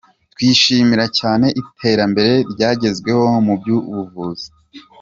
[0.33, 4.47] Twishimira cyane iterambere ryagezweho mu by’ubuvuzi.